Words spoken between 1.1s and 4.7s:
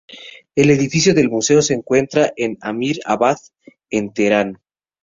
del museo, se encuentra en Amir Abad en Teherán.